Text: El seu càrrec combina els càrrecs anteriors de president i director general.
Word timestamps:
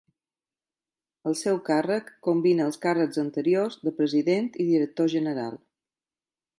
El 1.31 1.37
seu 1.41 1.59
càrrec 1.67 2.09
combina 2.29 2.67
els 2.71 2.81
càrrecs 2.87 3.23
anteriors 3.25 3.79
de 3.85 3.95
president 4.01 4.53
i 4.65 4.69
director 4.75 5.13
general. 5.19 5.65